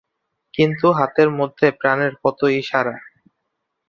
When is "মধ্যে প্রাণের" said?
1.39-2.13